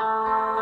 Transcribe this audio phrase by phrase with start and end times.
[0.00, 0.59] Música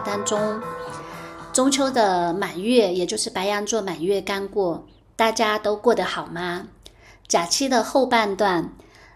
[0.00, 0.60] 当中。
[1.52, 4.86] 中秋的满月，也就是白羊座满月刚过，
[5.16, 6.68] 大家都过得好吗？
[7.26, 8.72] 假期的后半段。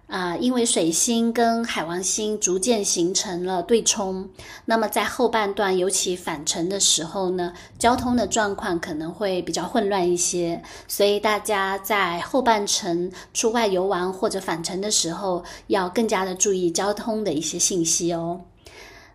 [0.06, 4.28] 啊，因为水星跟海王星逐渐形成了对冲，
[4.64, 18.40] 那么在后半段，尤其返程的时候呢，交通的状况可能会比较混乱一些，所以大家在后半程出外游玩或者返程的时候，要更加的注意交通的一些信息哦。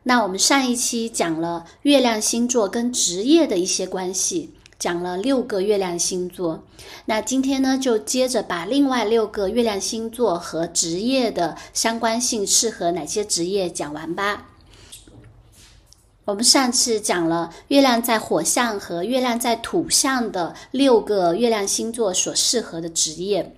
[0.07, 4.51] 那我们上一期讲了月亮星座跟职业的一些关系。
[4.77, 6.61] 讲了六个月亮星座，
[7.05, 14.49] 那今天呢，就接着把另外六个月亮星座和职业的相关性，适合哪些职业讲完吧。
[16.25, 23.55] 我们上次讲了月亮在火象和月亮在土象的六个月亮星座所适合的职业，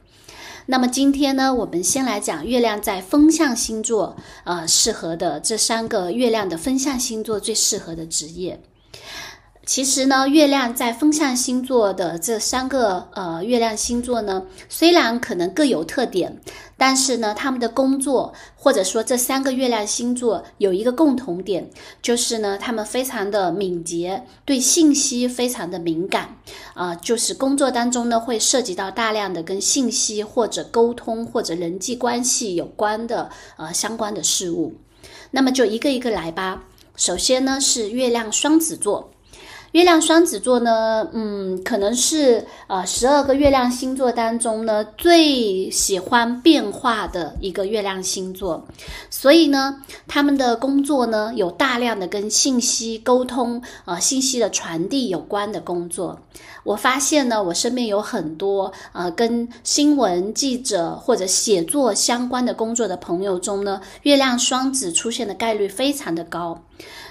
[0.69, 8.61] 那么今天呢，我们先来讲月亮在风象星座呃适合的这三个月亮的风象星座最适合的职业。
[9.67, 16.39] 其实呢，月亮在风象星座的这三个呃月亮星座呢，虽然可能各有特点，
[16.77, 21.69] 但是呢，他们的工作或者说这三个月亮星座有一个共同点，
[22.01, 26.33] 就是呢，他们非常的敏捷，对信息非常的敏感
[26.73, 34.73] 啊，就是工作当中呢会涉及到大量的跟信息或者沟通或者人际关系有关的呃相关的事物。
[35.29, 36.63] 那么就一个一个来吧。
[36.95, 39.11] 首先呢是月亮双子座。
[39.73, 48.65] 月亮双子座呢，嗯，可能是呃十二个月亮星座当中呢最喜欢变化的一个月亮星座，
[49.09, 56.19] 所以呢，他们的工作呢有大量的跟信息沟通、呃信息的传递有关的工作。
[56.63, 66.61] 我发现呢，我身边有很多呃跟新闻记者或者写作相关的工作的朋友中呢，月亮双子出现的概率非常的高。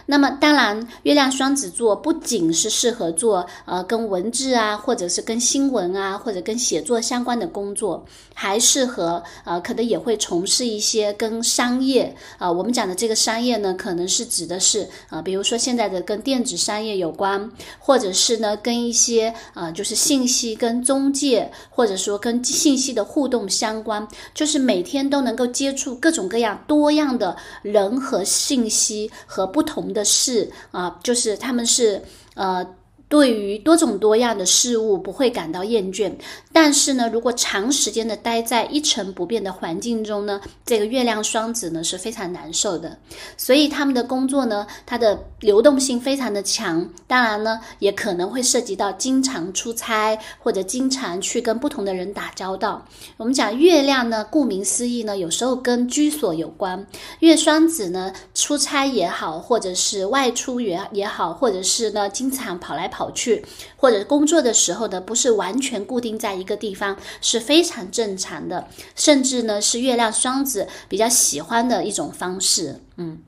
[0.09, 17.50] 那么当然，月亮双子座不仅是适合做呃跟文字啊，或者是跟新闻啊，或者跟写作相关的工作，还适合呃可能也会从事一些跟商业啊，我们讲的这个商业呢，可能是指的是啊，比如说现在的跟电子商业有关，
[17.81, 29.95] 或者是呢跟一些啊就是信息跟中介，或者说跟信息的互动相关，就是每天都能够接触各种各样多样的人和信息和不同。
[29.96, 32.02] 的事啊，就是他们是
[32.34, 32.64] 呃。
[33.09, 36.12] 对于多种多样的事物不会感到厌倦，
[36.53, 42.99] 但是呢，如果长时间的待在一成不变的环境中呢，这个月亮双子呢是非常难受的。
[43.37, 52.84] 所以他们的工作呢，它的流动性非常的强，当然呢，也可能会涉及到经常出差或者经常去跟不同的人打交道。
[53.17, 56.84] 我们讲月亮呢，顾名思义呢，有时候跟居所有关。
[57.21, 62.95] 月双子呢，出差也好，或者是外出也也好，或者是呢，经常跑来跑。
[62.96, 63.44] 跑去
[63.76, 73.18] 或者工作的时候呢，不是完全固定在一个地方，是非常正常的，甚至呢是月亮双子比较喜欢的一种方式，嗯。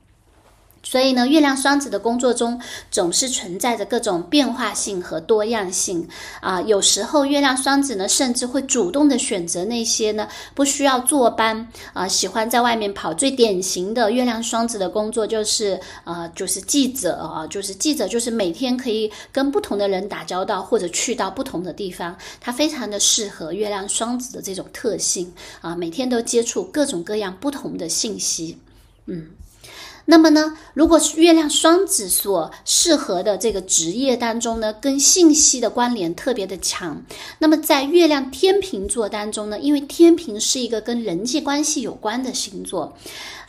[0.83, 2.59] 所以呢，月亮双子的工作中
[2.91, 6.09] 总是存在着各种变化性和多样性
[6.41, 6.63] 啊。
[6.63, 13.13] 有时候月亮双子呢，甚至会主动的选择那些呢不需要坐班啊，喜欢在外面跑。
[13.13, 22.17] 最典型的月亮双子的工作就是呃，就是记者啊，就是记者，就是每天可以跟不同的人打交道，或者去到不同的地方。
[22.41, 28.57] 它非常的适合月亮双子的这种特性啊，每天都接触各种各样不同的信息，
[29.07, 29.27] 嗯。
[30.11, 37.03] 那么呢，如果是月亮双子所适合的这个职业当中呢，跟信息的关联特别的强。
[37.41, 42.97] 那么在月亮天平座当中呢，因为天平是一个跟人际关系有关的星座。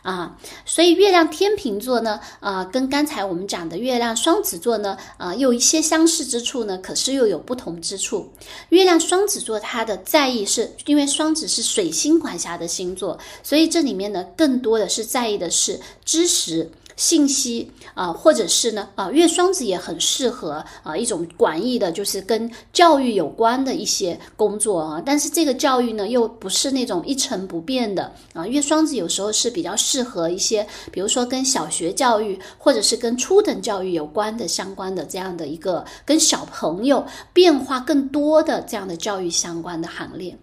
[0.02, 8.32] 啊，所以月亮天秤座呢，啊，跟刚才我们讲的月亮双子座呢，啊，有一些相似之处呢，可是又有不同之处。
[8.70, 16.70] 月亮双子座它的在意是，因为双子是水星管辖的星座，所以这里面呢，更多的是在意的是知识。
[17.00, 25.02] 信息啊，或者是呢啊，月双子也很适合啊一种广义的，就是跟教育有关的一些工作啊。
[25.02, 28.46] 但是这个教育呢，又不是那种一成不变的啊。
[28.46, 37.02] 月双子有时候是比较适合一些，比如说跟小学教育或者是跟初等教育有关的相关的这样的一个跟小朋友
[37.32, 40.36] 变化更多的这样的教育相关的行列。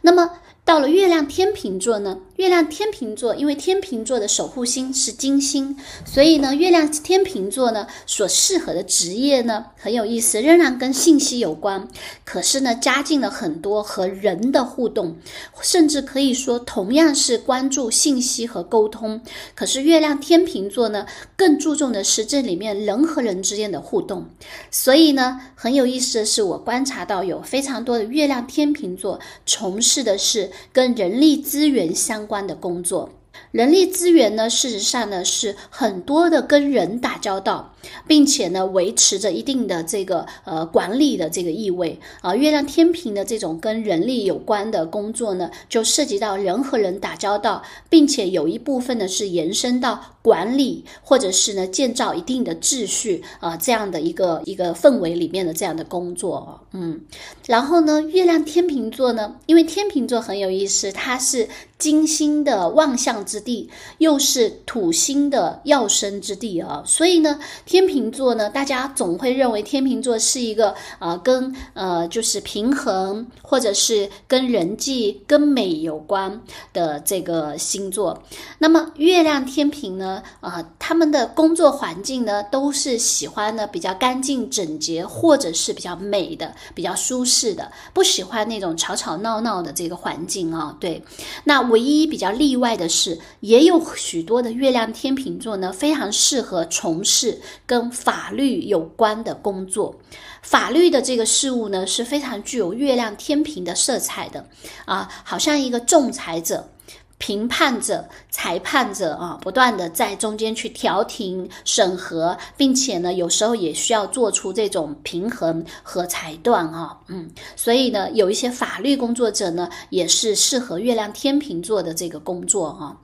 [0.00, 0.30] 那么。
[0.64, 2.20] 到了月亮天平座呢？
[2.36, 5.76] 月亮天平座，因为天平座的守护星是金星，
[6.06, 11.86] 所以呢，月亮天平座呢所适合的职业呢很有意思，仍然跟信息有关，
[12.24, 15.16] 可是呢，加进了很多和人的互动，
[15.60, 19.20] 甚至可以说同样是关注信息和沟通，
[19.54, 21.06] 可是月亮天平座呢
[21.36, 24.26] 更注重的是这里面人和人之间的互动，
[24.72, 30.50] 所以呢，很有意思的是，我观察到有非常多的月亮天平座从事的是。
[30.72, 33.10] 跟人力资源相关的工作，
[33.50, 37.73] 人力资源呢，事实上呢是很多的跟人打交道。
[38.06, 42.34] 并且呢，维持着一定的这个呃管理的这个意味啊。
[42.34, 56.60] 月亮天平的这种跟人力有关的工作呢，就涉及到人和人打交道，并且有一部分呢是延伸到管理或者是呢建造一定的秩序啊这样的一个一个氛围里面的这样的工作。
[56.72, 57.00] 嗯，
[57.46, 61.48] 然后呢，月亮天平座呢，因为天平座很有意思，它是
[61.78, 67.38] 金星的望向之地，又是土星的要生之地啊，所以呢。
[67.74, 76.40] 天秤座呢，大家总会认为天秤座是一个呃跟呃就是平衡或者是跟人际跟美有关
[76.72, 78.22] 的这个星座。
[78.58, 90.76] 那么月亮天平呢，啊他们的工作环境呢都是喜欢呢比较干净整洁或者是比较美的、比较舒适的，不喜欢那种吵吵闹闹的这个环境啊。
[90.78, 91.02] 对，
[91.42, 97.40] 那唯一比较例外的是，也有许多的月亮天秤座呢非常适合从事。
[97.66, 99.94] 跟法律有关的工作，
[100.42, 104.46] 法律的这个事物呢是非常具有月亮天平的色彩的
[104.84, 106.68] 啊，好像一个仲裁者。
[107.16, 122.96] 评判者、裁判者啊，不断的在中间去调停、审核，并且呢，有时候也需要做出这种平衡和裁断啊，嗯，所以呢，有一些法律工作者呢，也是适合月亮天平座的这个工作啊。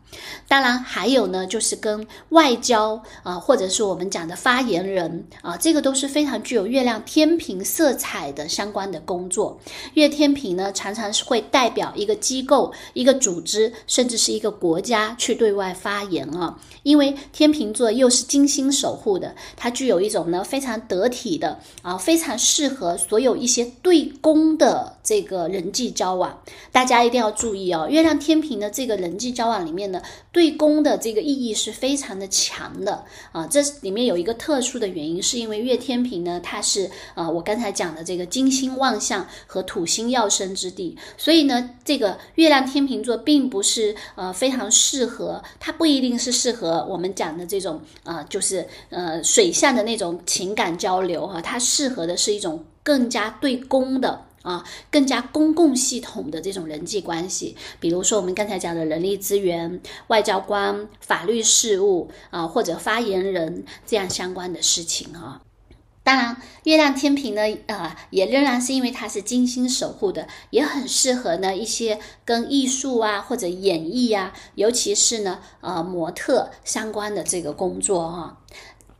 [0.48, 9.60] 当然，还有呢，就是跟外交啊，或者是我们讲的发言人啊，这个都是非常具有月亮天平色彩的相关的工作。
[9.94, 16.58] 月天平呢，常常是会代表一个机构、一个组织，甚至是一个国家去对外发言啊。
[16.82, 26.42] 因为天平座又是金星守护的，它具有一种呢非常得体的啊，非常适合所有一些对公的这个人际交往。
[26.72, 29.99] 大家一定要注意哦，月亮天平的这个人际交往里面呢。
[30.32, 54.26] 对公的这个意义是非常的强的啊，这里面有一个特殊的原因，是因为月天平呢，它是啊我刚才讲的这个金星旺相和土星要生之地，所以呢，这个月亮天平座并不是呃非常适合，它不一定是适合我们讲的这种啊，就是呃水象的那种情感交流哈，它适合的是一种更加对公的。
[54.42, 65.42] 啊，更加公共系统的这种人际关系，比如说我们刚才讲的人力资源、外交官、法律事务啊，或者发言人这样相关的事情啊。
[66.02, 78.38] 当然，月亮天平呢，呃，也仍然是因为它是金星守护的，也很适合呢一些跟艺术啊或者演艺啊，尤其是呢呃模特相关的这个工作哈。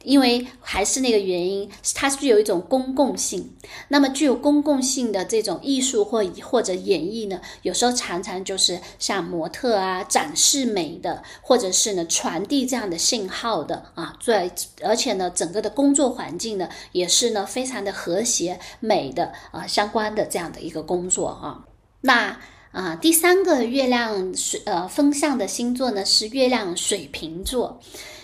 [0.04, 3.52] 因为还是那个原因，它具有一种公共性。
[3.88, 14.16] 那么具有公共性的这种艺术或或者演绎呢，有时候常常就是像模特啊，展示美的，或者是呢传递这样的信号的啊。
[14.18, 14.50] 最，
[14.82, 21.64] 而且呢，整个的工作环境呢，也是呢非常的和谐美的啊，相关的这样的一个工作啊。
[22.00, 22.40] 那
[22.72, 27.80] 啊，第三个月亮水呃风向的星座呢是月亮水瓶座。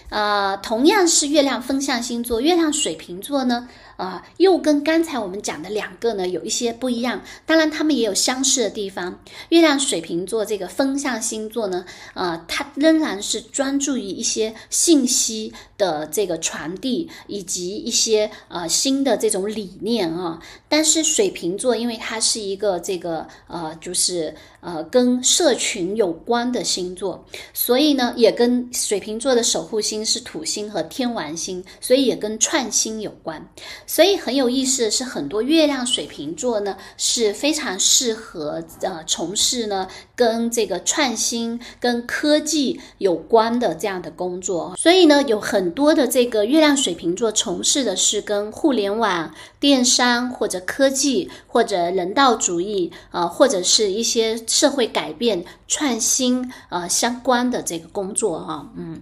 [0.09, 7.23] 呃，同样是月亮风象星座，月亮水瓶座呢，呃，又跟刚才我们讲的两个呢有一些不一样。
[7.45, 9.21] 当然，他们也有相似的地方。
[9.49, 11.85] 月亮水瓶座这个风象星座呢，
[12.15, 20.41] 呃，它仍然是专注于一些信息的这个传递，以及一些呃新的这种理念啊。
[20.69, 27.25] 但是水瓶座，因为它是一个这个呃，就是呃跟社群有关的星座，
[27.55, 33.49] 所以呢，也跟水瓶座的守护星是土星和天王星，所以也跟创新有关。
[33.87, 44.75] 所以很有意思的是，很多月亮水瓶座呢是非常适合呃从事呢跟这个创新、跟科技有关的这样的工作。
[44.77, 59.01] 所以呢，有很多的这个月亮水瓶座从事的是跟互联网、电商或者科技或者人道主义啊，或者是一些社会改变、创新呃相关的这个工作哈，嗯。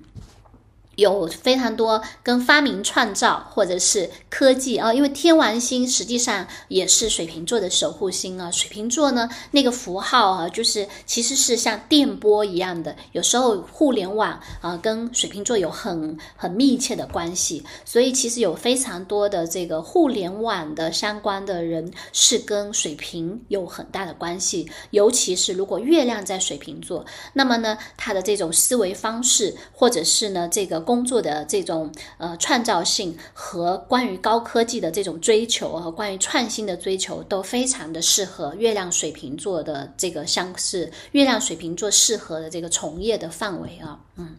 [0.96, 8.50] 有非常多跟发明创造或者是科技啊，因为天王星实际上也是水瓶座的守护星啊。
[8.50, 12.94] 水瓶座呢，那个符号啊，就是其实是像电波一样的。
[13.12, 24.70] 有时候互联网啊，跟水瓶座有很很密切的关系，所以其实有非常多的这个互联网的相关的人是跟水瓶有很大的关系。
[24.90, 30.83] 尤其是如果月亮在水瓶座，那么呢，他的这种思维方式或者是呢这个。
[30.84, 44.36] 工作的这种呃创造性和关于高科技的这种追求和关于创新的追求都非常的适合月亮水瓶座的这个相似，月亮水瓶座适合的这个从业的范围啊，嗯。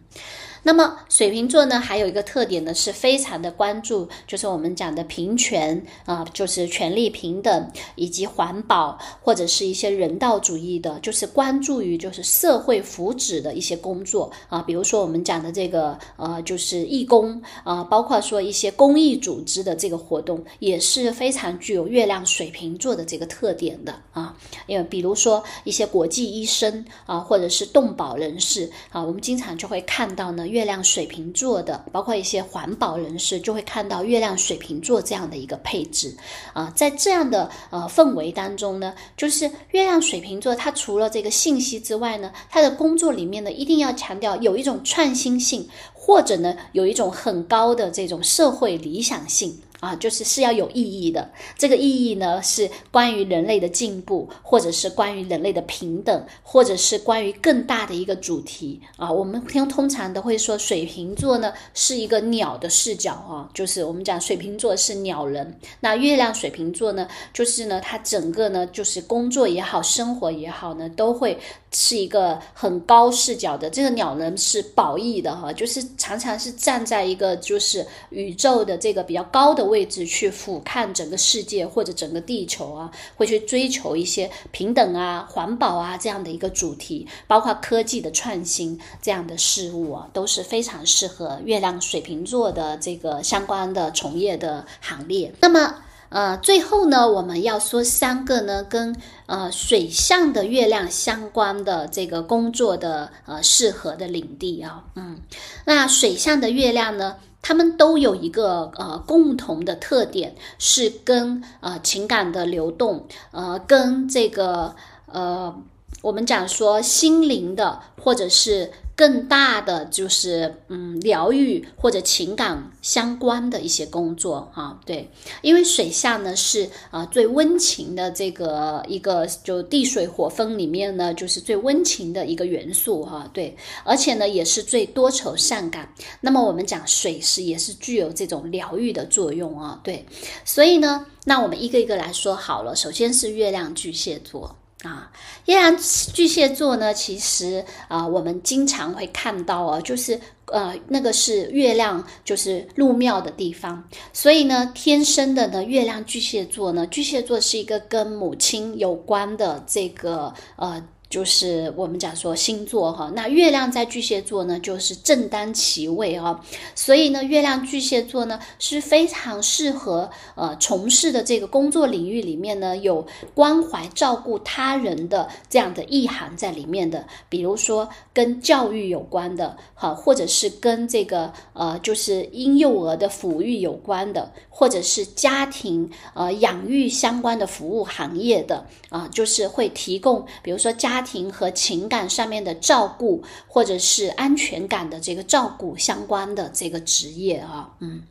[0.66, 30.44] 那么水瓶座呢，还有一个特点呢，是非常的关注，就是我们讲的平权啊，就是权利平等，以及环保或者是一些人道主义的，就是关注于就是社会福祉的一些工作啊，比如说我们讲的这个呃，就是义工啊，包括说一些公益组织的这个活动，也是非常具有月亮水瓶座的这个特点的啊，因为比如说一些国际医生啊，或者是动保人士啊，我们经常就会看到呢。
[30.56, 36.16] 月亮水瓶座的，包括一些环保人士，就会看到月亮水瓶座这样的一个配置
[36.54, 49.60] 啊，在这样的呃氛围当中呢，就是月亮水瓶座，它除了这个信息之外呢，它的工作里面呢，一定要强调有一种创新性，或者呢，有一种很高的这种社会理想性。
[49.86, 51.30] 啊，就是是要有意义的。
[51.56, 59.10] 这个意义呢，是关于人类的进步，或者是关于人类的平等，或者是关于更大的一个主题啊。
[59.10, 65.58] 我们听通常都会说，水瓶座呢是一个鸟的视角啊，就是我们讲水瓶座是鸟人。
[65.80, 71.38] 那月亮水瓶座呢，就是呢，它整个呢，就是工作也好，生活也好呢，都会。
[71.78, 95.34] 是一个很高视角的，这个鸟人是褒义的哈，就是常常是站在一个就是宇宙的这个比较高的位位置去俯瞰整个世界或者整个地球啊，会去追求一些平等啊、环保啊这样的一个主题，包括科技的创新这样的事物啊，都是非常适合月亮水瓶座的这个相关的从业的行列。
[95.42, 95.74] 那么。
[96.08, 98.94] 呃，最后呢，我们要说三个呢，跟
[99.26, 105.18] 呃水象的月亮相关的这个工作的呃适合的领地啊，嗯，
[105.64, 107.16] 那水象的月亮呢，
[107.46, 114.74] 他们都有一个呃共同的特点，是跟呃情感的流动，呃，跟这个
[115.06, 115.54] 呃
[116.02, 118.72] 我们讲说心灵的或者是。
[118.96, 125.10] 更大的就是嗯，疗愈或者情感相关的一些工作哈，对，
[125.42, 135.92] 因为水象呢是啊最温情的这个一个就地水火风里面呢就是最温情的一个元素哈，对，而且呢也是最多愁善感。
[136.22, 140.06] 那么我们讲水是也是具有这种疗愈的作用啊，对，
[140.42, 142.74] 所以呢，那我们一个一个来说好了。
[142.74, 144.56] 首先是月亮巨蟹座。
[144.86, 145.10] 啊，
[145.46, 145.76] 月亮
[146.12, 160.82] 巨蟹座呢，其实啊，我们经常会看到哦，就是呃，那个是月亮就是入庙的地方，所以呢，天生的呢，月亮巨蟹座呢，巨蟹座是一个跟母亲有关的这个呃。
[161.08, 166.44] 就是我们讲说星座哈，那月亮在巨蟹座呢，就是正当其位哈，
[166.74, 190.96] 所以呢，月亮巨蟹座呢是非常适合呃从事的这个工作领域里面呢，有关怀照顾他人的这样的意涵在里面的，比如说跟教育有关的哈，或者是跟这个呃就是婴幼儿的抚育有关的，或者是家庭呃养育相关的服务行业的啊，就是会提供比如说家。
[191.06, 198.02] 庭和情感上面的照顾，或者是安全感的这个照顾相关的这个职业啊，嗯。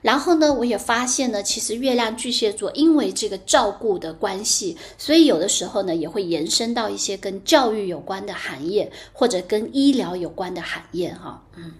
[0.00, 11.72] 然后呢，我也发现呢，其实月亮巨蟹座因为这个照顾的关系，所以有的时候呢，也会延伸到一些跟教育有关的行业，或者跟医疗有关的行业哈，嗯。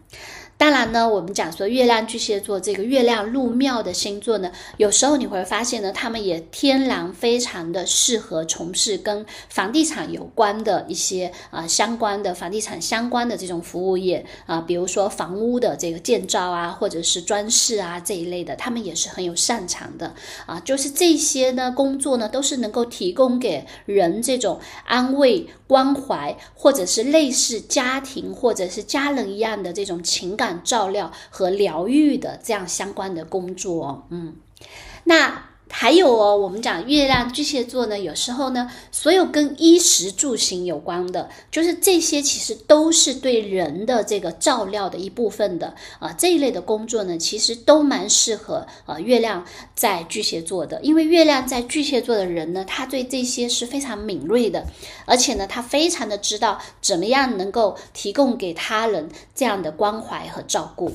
[0.57, 20.15] 当然呢，我们讲说月亮巨蟹座这个月亮入庙的星座呢，有时候你会发现呢，他们也天然非常的适合从事跟房地产有关的一些啊相关的房地产相关的这种服务业啊，比如说房屋的这个建造啊，或者是装饰啊这一类的，他们也是很有擅长的
[20.47, 20.61] 啊。
[20.61, 30.44] 就是这些呢工作呢，都是能够提供给人这种安慰、关怀，或者是类似家庭或者是家人一样的这种情感。
[30.53, 34.37] 照料和疗愈的这样相关的工作，嗯，
[35.05, 49.45] 那还有哦，我们讲月亮巨蟹座呢，有时候呢，所有跟衣食住行有关的，就是这些其实都是对人的这个照料的一部分的啊，这一类的工作呢，其实都蛮适合啊月亮
[49.75, 54.65] 在巨蟹座的，因为月亮在巨蟹座的人呢，他对这些是非常敏锐的，
[55.07, 60.93] 而且呢，他非常的知道怎么样能够提供给他人这样的关怀和照顾。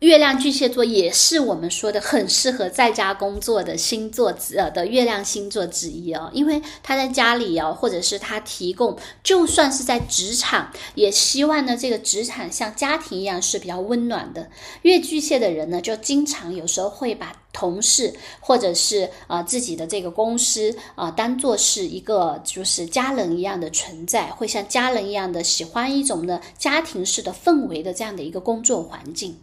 [0.00, 14.50] 月亮巨蟹座也是我们说的很适合在家工作的星座之呃的月亮星座之一哦，因为他在家里哦，或者是他提供，就算是在职场，也希望呢这个职场像家庭一样是比较温暖的。
[14.82, 29.38] 月巨蟹的人呢，就经常有时候会把同事或者是啊自己的这个公司啊当做是一个就是家人一样的存在，会像家人一样的喜欢一种呢家庭式的氛围的这样的一个工作环境。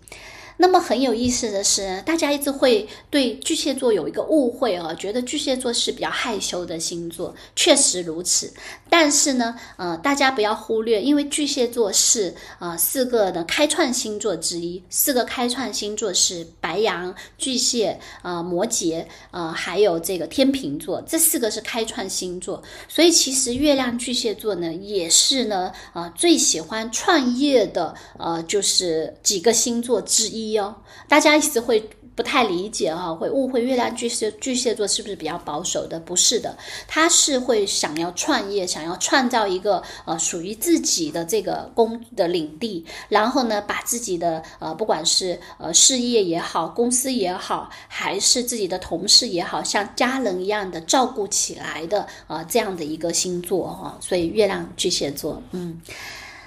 [0.64, 8.50] 那么很有意思的是，大家一直会对巨蟹座有一个误会哦，觉得巨蟹座是比较害羞的星座，确实如此。
[8.90, 22.64] 但是呢，呃，大家不要忽略，因为巨蟹座是呃四个的开创星座之一，四个开创星座是白羊、巨蟹、呃摩羯、呃还有这个天秤座，这四个是开创星座。
[22.88, 30.53] 所以其实月亮巨蟹座呢，也是呢，呃最喜欢创业的，呃就是几个星座之一。
[30.58, 30.76] 哦，
[31.08, 36.00] 大家一直会不太理解哈，会误会月亮巨蟹巨蟹座是不是比较保守的？
[36.00, 36.56] 不是的，
[36.88, 55.82] 他是会想要创业，想要创造一个呃属于自己的这个公的领地，然后呢，把自己的呃不管是呃事业也好，公司也好，还是自己的同事也好，像家人一样的照顾起来的啊这样的一个星座哈，所以月亮巨蟹座，嗯，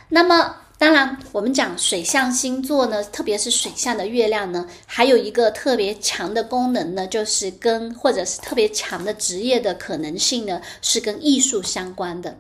[0.09, 0.55] 那么。
[0.79, 12.37] 当然，我们讲水象星座呢，特别是水象的月亮呢，还有一个特别强的功能呢，就是跟或者是特别强的职业的可能性呢，是跟艺术相关的。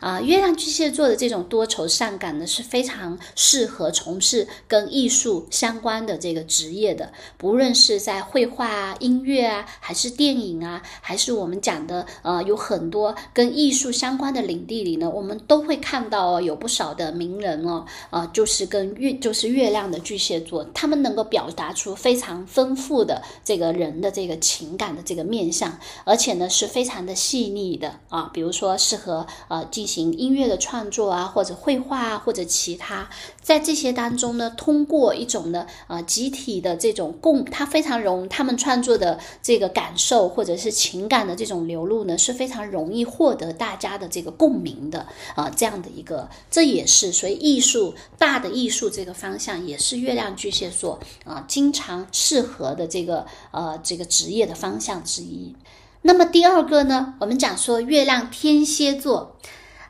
[0.00, 7.12] 啊，月亮巨蟹座的这种多愁善感呢，是非常适合从事跟艺术相关的这个职业的。
[7.36, 29.57] 不论是在绘画啊、音乐啊，还是电影啊，还是我们讲的呃，有很多跟艺术相关的领地里呢，我们都会看到哦，有不少的名人哦，呃，就是跟月就是月亮的巨蟹座，他们能够表达出非常丰富的这个人的这个情感的这个面相，而且呢是非常的细腻的啊，比如说适合呃。
[29.66, 33.08] 进行音乐的创作啊，或者绘画啊，或者其他，
[33.40, 55.54] 在这些当中呢，通过一种呢，呃，集体的这种共，他非常容他们创作的这个感受或者是情感的这种流露呢，是非常容易获得大家的这个共鸣的啊，这样的一个，这也是所以艺术大的艺术这个方向，也是月亮巨蟹座啊，经常适合的这个呃这个职业的方向之一。
[56.02, 59.36] 那么第二个呢，我们讲说月亮天蝎座，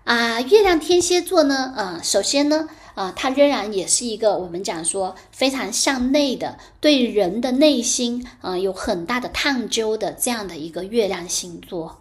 [0.05, 12.01] 啊，月亮天蝎座呢，啊，首先呢，啊，它仍然也是一个我们讲说非常向内的，对人的内心啊有很大的探究的这样的一个月亮星座。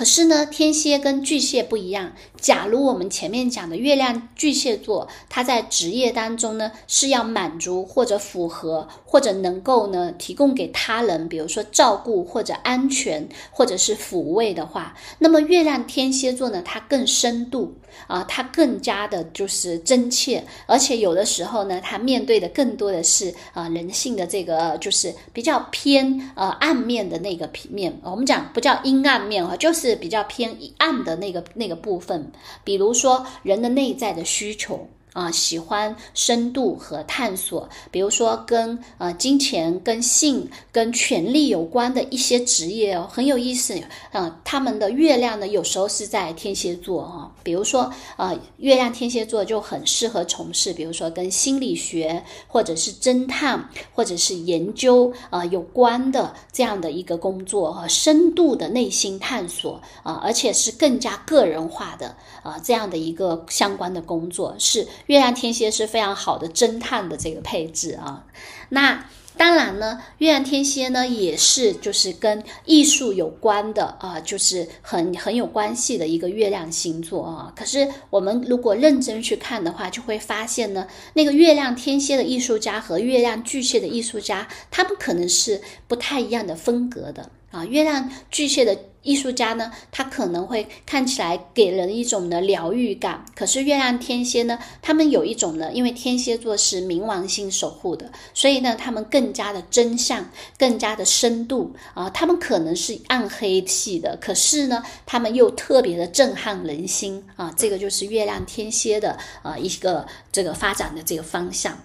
[0.00, 2.12] 可是呢，天蝎跟巨蟹不一样。
[2.40, 17.74] 假如我们前面讲的月亮巨蟹座，它在职业当中呢是要满足或者符合或者能够呢提供给他人，比如说照顾或者安全或者是抚慰的话，那么月亮天蝎座呢，它更深度
[18.06, 27.94] 啊，它更加的就是真切，而且有的时候呢，它面对的更多的是啊人性的这个就是比较偏呃暗面的那个平面。
[28.02, 32.30] 我们讲不叫阴暗面啊，就是是比较偏暗的那个那个部分。
[32.64, 43.80] 比如说人的内在的需求啊，喜欢深度和探索，比如说跟呃金钱、跟性、跟权力有关的一些职业哦，很有意思。
[44.12, 64.86] 嗯，他们的月亮呢，有时候是在天蝎座啊，比如说呃，月亮天蝎座就很适合从事，比如说跟心理学或者是侦探或者是研究啊有关的这样的一个工作和深度的内心探索啊，而且是更加个人化的啊这样的一个相关的工作是。
[65.10, 68.26] 月亮天蝎是非常好的侦探的这个配置啊，
[68.68, 77.52] 那当然呢，月亮天蝎呢也是就是跟艺术有关的啊，就是很很有关系的一个月亮星座啊。
[77.56, 87.64] 可是我们如果认真去看的话，就会发现呢，那个月亮天蝎的艺术家和月亮巨蟹的艺术家，他们可能是不太一样的风格的啊。
[87.64, 88.78] 月亮巨蟹的。
[89.02, 93.24] 艺术家呢，他可能会看起来给人一种的疗愈感。
[93.34, 102.10] 可是月亮天蝎呢，他们有一种呢，因为天蝎座是冥王星守护的，所以呢，他们更加的真相，更加的深度啊。
[102.10, 107.54] 他们可能是暗黑系的，可是呢，他们又特别的震撼人心啊。
[107.56, 111.78] 这个就是月亮天蝎的啊一个这个发展的这个方向。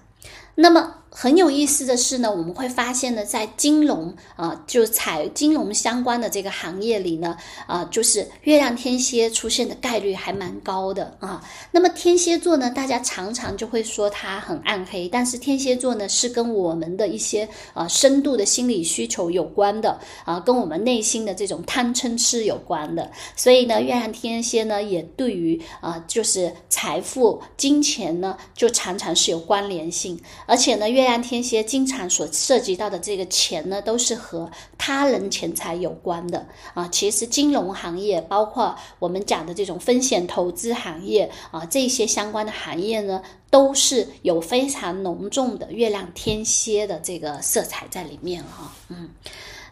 [0.55, 0.95] 那么。
[1.17, 11.41] 很有意思的是呢，我们会发现呢，在金融啊，就财金融相关的这个行业里呢，啊，就是月亮天蝎出现的概率还蛮高的啊。
[11.71, 23.09] 那么天蝎座呢，大家常常就会说它很暗黑，但是天蝎座呢是跟我们的一些啊深度的心理需求有关的啊，跟我们内心的这种贪嗔痴有关的。
[23.37, 36.87] 所以呢，月亮天蝎呢也对于啊，就是财富、金钱呢，就常常是有关联性，而且呢，月月亮天蝎经常所涉及到的这个钱呢，都是和他人钱财有关的啊。
[36.87, 48.73] 其实金融行业，包括我们讲的这种风险投资行业啊，这些相关的行业呢，都是有非常浓重的月亮天蝎的这个色彩在里面哈。
[48.89, 49.11] 嗯。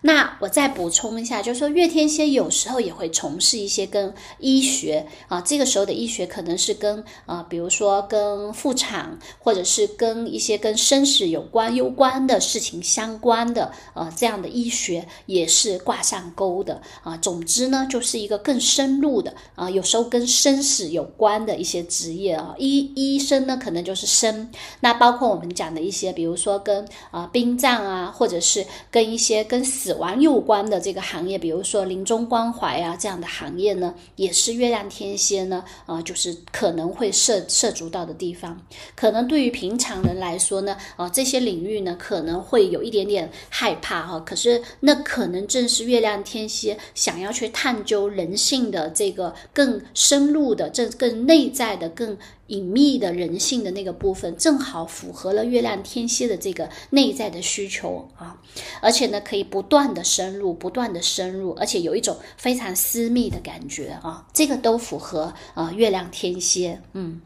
[0.05, 17.15] 那我再补充一下，就是说月天蝎有时候也会从事一些跟医学啊，这个时候的医学可能是跟啊，比如说跟妇产，或者是跟一些跟生死有关、攸关的事情相关的呃这样的医学也是挂上钩的啊。
[17.15, 22.53] 总之呢，就是一个更深入的啊，有时候跟生死有关的一些职业啊。
[22.57, 29.92] 医医生呢，可能就是生，那包括我们讲的一些，比如说跟啊殡葬啊，或者是跟一些跟死。
[29.95, 38.59] 亡有关的这个行业，比如说临终关怀啊这样的行业呢，也是月亮天蝎呢，啊，就是可能会涉涉足到的地方。
[38.95, 44.19] 可能对于平常人来说呢，啊，这些领域呢可能会有一点点害怕哈。
[44.19, 52.17] 可是那可能正是月亮天蝎想要去探究人性的这个更深入的、这更内在的、更。
[52.47, 58.39] 隐秘的人性的那个部分，正好符合了月亮天蝎的这个内在的需求啊，
[58.81, 67.21] 而且呢，可以不断的深入，不断的深入，而且有一种非常私密的感觉啊，这个都符合啊月亮天蝎，嗯。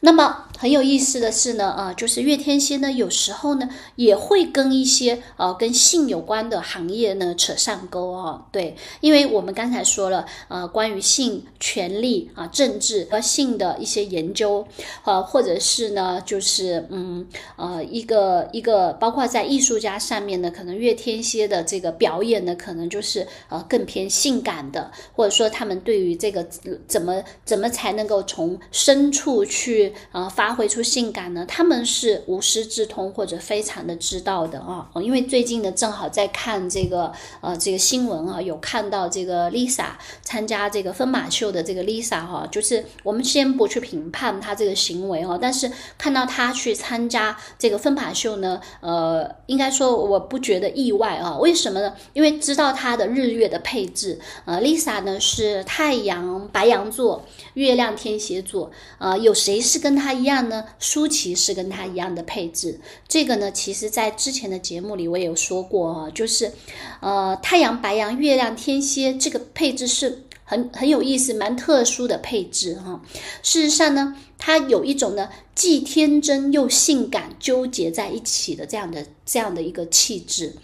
[0.00, 8.46] 那么很有意思的是呢，啊，就是月天蝎呢，有时候呢也会跟一些呃跟性有关的行业呢扯上钩啊。
[8.52, 14.66] 对，因为我们刚才说了，呃，关于性、权利啊、政治和性的一些研究，
[15.04, 26.46] 呃，或者是呢，就是嗯呃一个一个，包括在艺术家上面呢，可能月天蝎的这个表演呢，可能就是呃更偏性感的，或者说他们对于这个
[26.86, 29.44] 怎么怎么才能够从深处。
[29.48, 31.44] 去呃发挥出性感呢？
[31.48, 34.88] 他们是无师自通或者非常的知道的啊。
[35.02, 39.86] 因为最近呢，正好在看这个呃这个新闻啊，有看到这个 Lisa
[40.22, 51.38] 参加这个分马秀的这个 Lisa 哈，就是我们先不去评判她这个行为哦，但是看到她去参加这个分马秀呢，呃，应该说我不觉得意外啊。
[51.38, 51.94] 为什么呢？
[52.12, 57.24] 因为知道她的日月的配置，呃，Lisa 呢是太阳白羊座，
[57.54, 59.34] 月亮天蝎座，呃有。
[59.38, 60.64] 谁是跟他一样呢？
[60.78, 62.80] 舒淇是跟他一样的配置。
[63.06, 66.52] 这个呢，其实在之前的节目里我也有说过啊，就是，
[67.00, 73.00] 呃，太阳白羊、月亮天蝎这个配置是很很有意思、蛮特殊的配置哈。
[73.42, 80.56] 事实上呢，它有一种呢，既天真又性感纠结在一起的这样的这样的一个气质。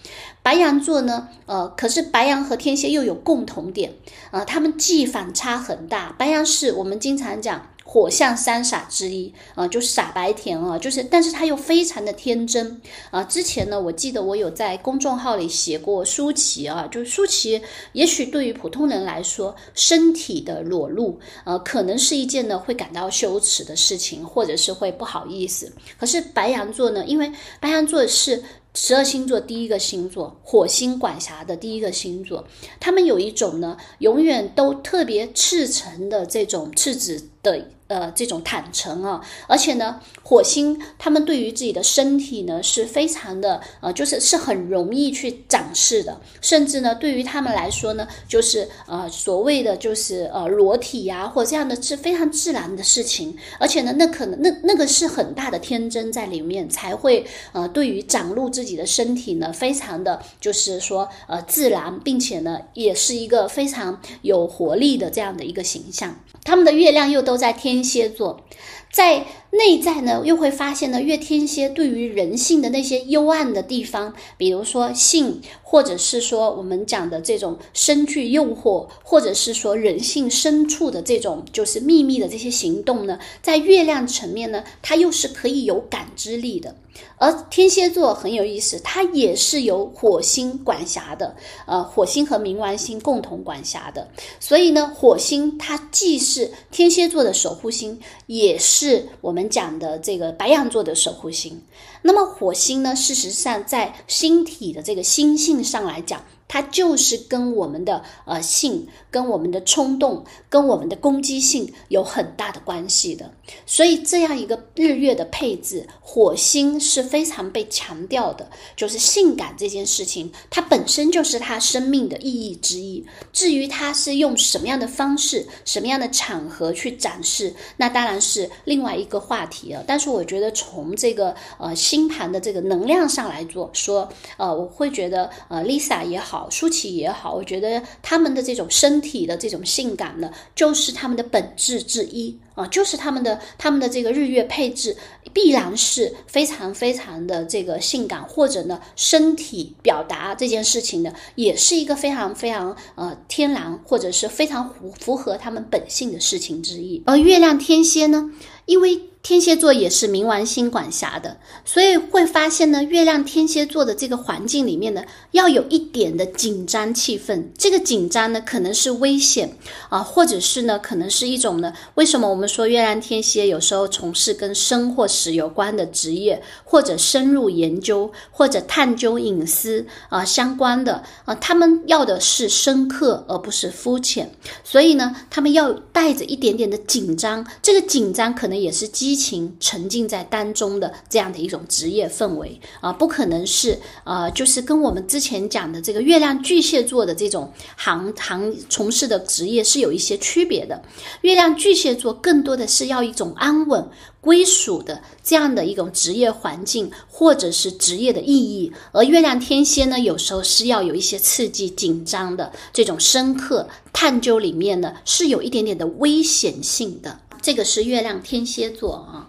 [0.42, 3.94] 白羊座呢，呃，可是白羊和天蝎又有共同点
[4.30, 6.14] 啊，他们既反差很大。
[6.18, 7.70] 白羊是我们经常讲。
[7.94, 13.22] 火象三傻之一啊，就傻白甜啊，就是，但是他又非常的天真啊。
[13.22, 25.72] 之前呢，我记得我有在公众号里写过舒淇啊，就是舒淇，也许对于普通人来说，身体的裸露呃，可能是一件呢会感到羞耻的事情，或者是会不好意思。
[25.96, 27.30] 可是白羊座呢，因为
[27.60, 28.42] 白羊座是。
[28.76, 32.44] 十二星座第一个星座，火星管辖的第一个星座，
[32.80, 37.68] 他们有一种呢，永远都特别赤诚的这种赤子的。
[37.86, 66.18] 呃，这种坦诚啊，而且呢，火星他们对于自己的身体呢是非常的呃，就是是很容易去展示的，甚至呢，对于他们来说呢，就是呃所谓的就是呃裸体呀，或这样的是非常自然的事情，而且呢，那可能那那个是很大的天真在里面，才会呃对于展露自己的身体呢，非常的就是说呃自然，并且呢，也是一个非常有活力的这样的一个形象。
[66.44, 68.44] 他们的月亮又都在天蝎座，
[68.92, 75.40] 在内在呢，又会发现呢，月天蝎对于人性的那些幽暗的地方，比如说性，
[75.74, 86.76] 或者是说我们讲的这种深具诱惑，或者是说人性深处的这种就是秘密的这些行动呢，在月亮层面呢，它又是可以有感知力的。
[87.18, 91.34] 而天蝎座很有意思，它也是由火星管辖的，
[91.66, 94.06] 呃，火星和冥王星共同管辖的。
[94.38, 101.60] 所以呢，火星它既是天蝎座的守护星，也是我们讲的这个白羊座的守护星。
[102.06, 106.22] 那么火星呢，事实上在星体的这个星性上来讲。
[106.46, 113.32] 它就是跟我们的呃性、跟我们的冲动、跟我们的攻击性有很大的关系的。
[113.66, 123.04] 所以这样一个日月的配置，火星是非常被强调的，就是性感这件事情，它本身就是它生命的意义之一。
[123.32, 129.84] 至于它是用什么样的方式、什么样的场合去展示，那当然是另外一个话题了。
[129.86, 136.33] 但是我觉得从这个呃星盘的这个能量上来做说，呃，我会觉得呃 Lisa 也好。
[136.34, 144.96] 好，舒淇也好，我觉得他们的这种身体的这种性感呢，就是他们的本质之一啊，就是他们的他们的这个日月配置
[145.32, 157.00] 必然是非常非常的这个性感，或者呢，身体表达这件事情呢，也是一个非常非常呃天然或者是非常符符合他们本性的事情之一。
[157.06, 158.32] 而月亮天蝎呢，
[158.66, 159.00] 因为。
[159.24, 167.42] 天蝎座也是冥王星管辖的，所以会发现呢，月亮天蝎座的这个环境里面呢，要有一点的紧张气氛。
[167.56, 169.56] 这个紧张呢，可能是危险
[169.88, 184.30] 啊，或者是呢，可能是一种呢，为什么我们说月亮天蝎有时候从事跟生或死有关的职业，或者深入研究，或者探究隐私啊相关的啊，他们要的是深刻而不是肤浅，
[184.62, 189.13] 所以呢，他们要带着一点点的紧张，这个紧张可能也是基。
[189.14, 200.82] 激情沉浸在当中的这样的一种职业氛围啊，不可能是呃，就是跟我们之前讲的这个月亮巨蟹座的这种行行从事的职业是有一些区别的。
[201.20, 203.88] 月亮巨蟹座更多的是要一种安稳
[204.20, 208.72] 归属的这样的一种职业环境，或者是职业的意义。
[208.90, 217.20] 而月亮天蝎呢，有时候是要有一些刺激、紧张的这种深刻探究，里面呢是有一点点的危险性的。
[217.44, 219.28] 这个是月亮天蝎座啊。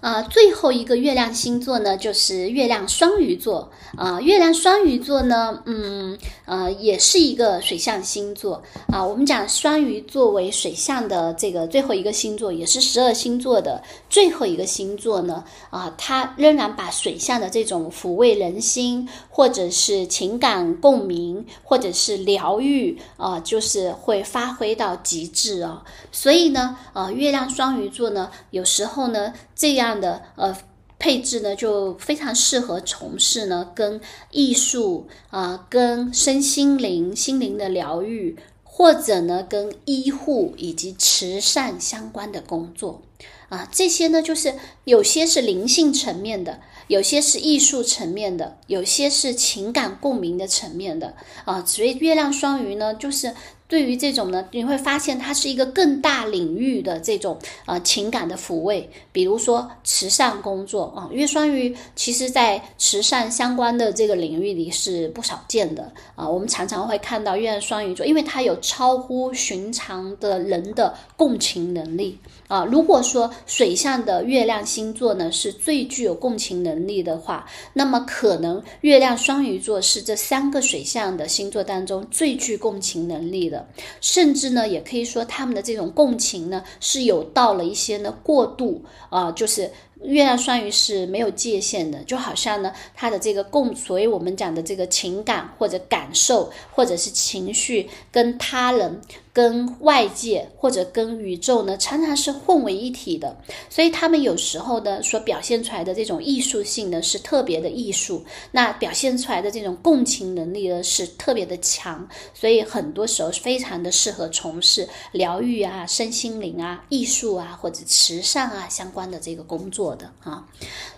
[0.00, 4.20] 呃，最后一个月亮星座呢，就是月亮双鱼座啊。
[4.20, 9.02] 月亮双鱼座呢，嗯，呃，也是一个水象星座啊。
[9.02, 25.82] 我们讲双鱼作为水象的这个最后一个星座，也是十二星座的最后一个星座呢，啊，它仍然把水象的这种抚慰人心，或者是情感共鸣，或者是疗愈啊，就是会发挥到极致啊。
[26.12, 29.84] 所以呢，呃，月亮双鱼座呢，有时候呢，这样。
[30.00, 30.56] 的呃
[30.98, 43.02] 配置呢，就非常适合从事呢跟艺术啊、跟身心灵、心灵的疗愈，或者呢跟医护以及慈善相关的工作
[43.48, 43.68] 啊。
[43.70, 51.64] 这些呢，就是有些是灵性层面的，有些是艺术层面的，有些是情感共鸣的层面的啊。
[51.64, 53.34] 所以月亮双鱼呢，就是。
[53.74, 66.28] 对于这种呢，你会发现它是一个更大领域的这种呃情感的抚慰，比如说慈善工作啊，月双鱼其实在慈善相关的这个领域里是不少见的啊。
[66.28, 72.64] 我们常常会看到月亮双鱼座，因为它有超乎寻常的人的共情能力啊。
[72.64, 83.63] 如果说水象的月亮星座呢是最具有共情能力的话，那么可能月亮双鱼座是这三个水象的星座当中最具共情能力的。
[84.00, 89.70] 甚至呢，也可以说他们的这种共情呢是有到了一些呢过度啊，就是
[90.04, 99.00] 月亮双鱼是没有界限的，就好像呢他的这个共，所以我们讲的这个情感或者感受或者是情绪跟他人。
[99.34, 103.36] 跟外界或者跟宇宙呢，常常是混为一体的，
[103.68, 120.44] 所以他们有时候呢所表现出来的这种艺术性呢是特别的艺术，那表现出来的这种共情能力呢是特别的强，所以很多时候非常的适合从事疗愈啊、身心灵啊、艺术啊或者慈善啊相关的这个工作的啊。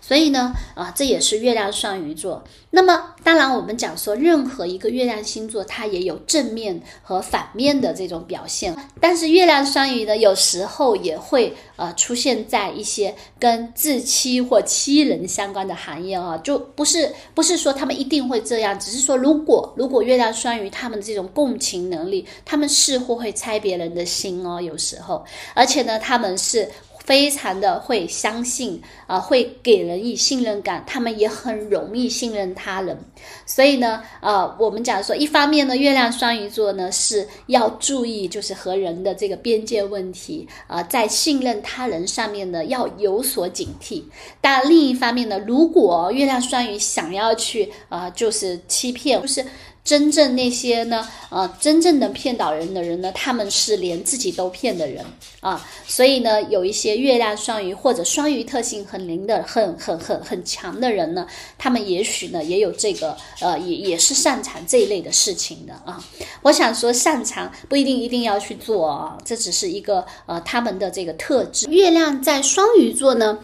[0.00, 2.44] 所以呢，啊，这也是月亮双鱼座。
[2.70, 8.76] 那么，当然我们讲说，任何一个月亮星座，它也有正面和反面的这种表现。
[9.00, 26.68] 但是，月亮双鱼呢，有时候也会呃出现在一些跟自欺或欺人相关的行业啊，就不是不是说他们一定会这样，只是说如果如果月亮双鱼他们的这种共情能力，他们似乎会猜别人的心哦，有时候，而且呢，他们是。
[27.06, 32.98] 非常的会相信啊，会给人以信任感，他们也很容易信任他人。
[33.46, 44.02] 所以呢，呃，我们讲说，一方面呢，月亮双鱼座呢是要注意，就是和人的这个边界问题啊，在信任他人上面呢要有所警惕。
[44.40, 49.46] 但另一方面呢，如果月亮双鱼想要去啊，就是欺骗，就是。
[49.86, 55.04] 真正那些呢，呃，真正能骗倒人的人呢，他们是连自己都骗的人
[55.38, 55.64] 啊。
[55.86, 61.24] 所以呢，有一些月亮双鱼或者双鱼特性很灵的、很很很很强的人呢，
[61.56, 66.02] 他们也许呢也有这个，呃，也也是擅长这一类的事情的啊。
[66.42, 71.68] 我想说，擅长不一定一定要去做啊，这只是一个呃他们的这个特质。
[71.70, 73.38] 月亮在双鱼座呢。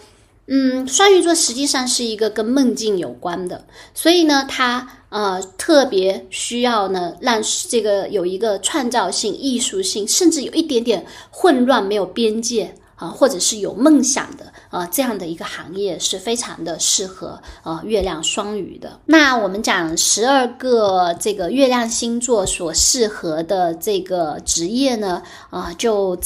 [0.48, 18.98] 嗯，双鱼座实际上是一个跟梦境有关的，所以呢，它呃特别需要呢让这个有一个创造性、艺术性，甚至有一点点混乱、没有边界啊，或者是有梦想的啊这样的一个行业是非常的适合呃月亮双鱼的。
[19.06, 26.18] 那我们讲十二个这个月亮星座所适合的这个职业呢，啊就。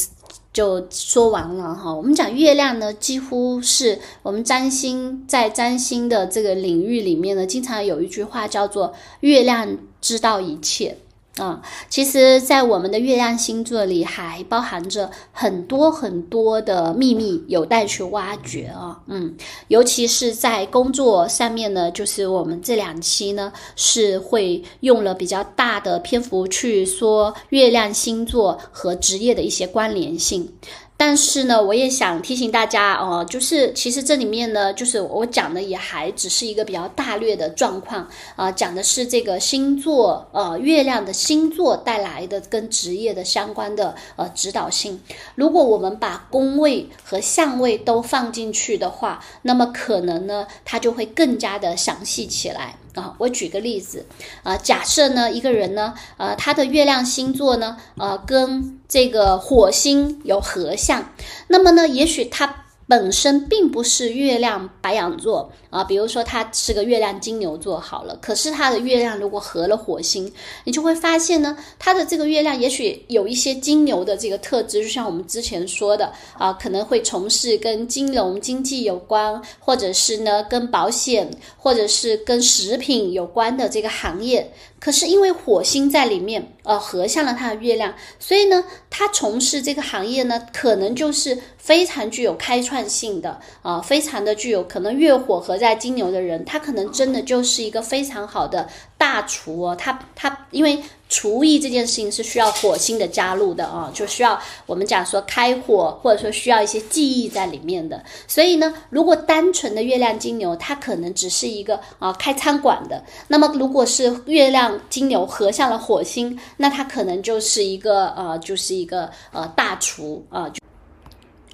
[0.56, 10.96] 就说完了哈，我们讲月亮呢，几乎是我们占星在占星的这个领域里面呢，经常有一句话叫做“月亮知道一切”。
[11.36, 19.02] 啊，其实，在我们的月亮星座里，还包含着很多很多的秘密，有待去挖掘啊。
[19.06, 19.36] 嗯，
[19.68, 30.54] 尤其是在工作上面呢，就是我们这两期呢，是会用了比较大的篇幅去说月亮星座和职业的一些关联性。
[30.98, 44.98] 但是呢，我也想提醒大家哦，就是其实这里面呢，就是我讲的也还只是一个比较大略的状况啊，讲的是这个星座呃月亮的星座带来的跟职业的相关的呃指导性。
[45.34, 52.76] 如果我们把宫位和相位都放进去的话，那么可能呢，它就会更加的详细起来。
[52.96, 54.04] 啊，我举个例子，
[54.42, 61.12] 啊，假设呢，一个人呢，呃，他的月亮星座呢，呃，跟这个火星有合相，
[61.46, 62.65] 那么呢，也许他。
[62.88, 70.32] 本身并不是月亮白羊座啊，比如说他是个月亮金牛座好了，可是他的月亮如果合了火星，
[70.64, 84.52] 你就会发现呢，他的这个月亮也许有一些金牛的这个特质，就像我们之前说的啊，可能会从事跟金融经济有关，或者是呢跟保险，或者是跟食品有关的这个行业。
[84.86, 98.68] 可是因为火星在里面，呃，合向了他的月亮，所以呢，他从事这个行业呢，可能就是非常具有开创性的，啊，非常的具有可能月火合在金牛的人，他可能真的就是一个非常好的
[99.06, 100.82] 大厨哦，他他因为。
[101.08, 108.02] 厨艺这件事情是需要火星的加入的啊，就需要我们讲说开火，或者说需要一些记忆在里面的。
[108.26, 120.52] 所以呢，如果单纯的月亮金牛，它可能只是一个啊开餐馆的；那么如果是月亮金牛合上了火星，那它可能就是一个呃，就是一个呃大厨啊。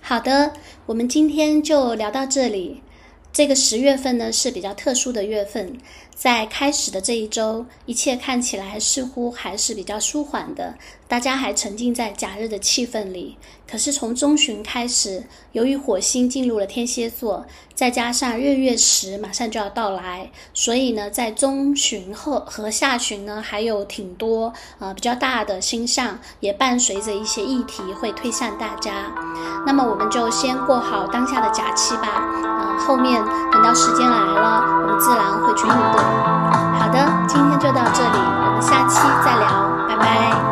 [0.00, 0.54] 好的，
[0.86, 2.82] 我们今天就聊到这里。
[3.34, 5.78] 这个十月份呢是比较特殊的月份，
[6.14, 10.74] 在开始的这一周，一切看起来似乎还是比较舒缓的，
[11.08, 13.36] 大家还沉浸在假日的气氛里。
[13.68, 29.12] 可是从中旬开始，由于火星进入了天蝎座，再加上日月食马上就要到来，所以呢，在中旬后和下旬呢，还有挺多呃比较大的星象，也伴随着一些议题会推向大家。
[29.66, 35.62] 那么我们就先过好当下的假期吧，啊，后面等到时间来了，我们自然会去。
[36.78, 40.51] 好的今天就到这里我们下期再聊拜拜。